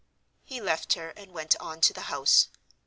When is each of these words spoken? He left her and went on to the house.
He 0.43 0.59
left 0.59 0.93
her 0.93 1.09
and 1.11 1.31
went 1.31 1.55
on 1.59 1.79
to 1.81 1.93
the 1.93 2.01
house. 2.09 2.47